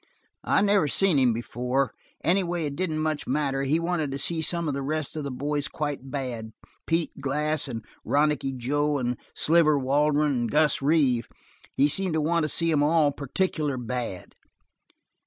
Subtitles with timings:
[0.43, 1.93] "I never seen him before.
[2.23, 3.61] Anyway, it didn't much matter.
[3.61, 6.53] He wanted to see some of the rest of the boys quite bad:
[6.87, 11.27] Pete Glass and Ronicky Joe, and Sliver Waldron, and Gus Reeve.
[11.75, 14.33] He seemed to want to see 'em all particular bad."